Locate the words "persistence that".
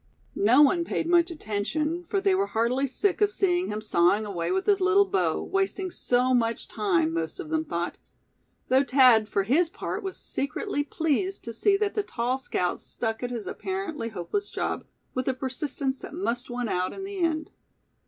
15.35-16.15